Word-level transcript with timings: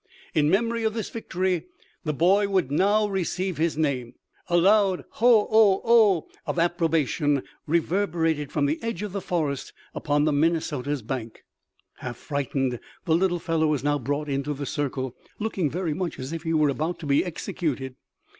In 0.33 0.49
memory 0.49 0.83
of 0.83 0.95
this 0.95 1.11
victory, 1.11 1.65
the 2.05 2.11
boy 2.11 2.49
would 2.49 2.71
now 2.71 3.05
receive 3.07 3.57
his 3.59 3.77
name. 3.77 4.15
A 4.47 4.57
loud 4.57 5.05
"Ho 5.19 5.47
o 5.51 5.79
o" 5.83 6.27
of 6.47 6.57
approbation 6.57 7.43
reverberated 7.67 8.51
from 8.51 8.65
the 8.65 8.81
edge 8.81 9.03
of 9.03 9.11
the 9.11 9.21
forest 9.21 9.73
upon 9.93 10.25
the 10.25 10.33
Minnesota's 10.33 11.03
bank. 11.03 11.43
Half 11.97 12.17
frightened, 12.17 12.79
the 13.05 13.13
little 13.15 13.37
fellow 13.37 13.67
was 13.67 13.83
now 13.83 13.99
brought 13.99 14.27
into 14.27 14.55
the 14.55 14.65
circle, 14.65 15.15
looking 15.37 15.69
very 15.69 15.93
much 15.93 16.17
as 16.17 16.33
if 16.33 16.41
he 16.41 16.53
were 16.55 16.69
about 16.69 16.97
to 16.97 17.05
be 17.05 17.23
executed. 17.23 17.95